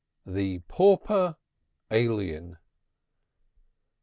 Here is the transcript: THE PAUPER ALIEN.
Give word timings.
THE 0.25 0.61
PAUPER 0.67 1.35
ALIEN. 1.91 2.57